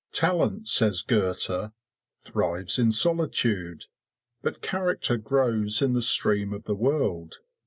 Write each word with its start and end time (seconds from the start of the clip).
Talent, 0.11 0.67
says 0.67 1.03
Goethe, 1.03 1.73
thrives 2.21 2.79
in 2.79 2.91
solitude, 2.91 3.85
but 4.41 4.59
character 4.63 5.15
grows 5.17 5.79
in 5.79 5.93
the 5.93 6.01
stream 6.01 6.53
of 6.53 6.63
the 6.63 6.73
world. 6.73 7.35